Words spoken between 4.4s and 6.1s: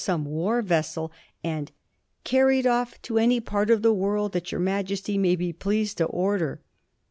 your Majesty may be pleased to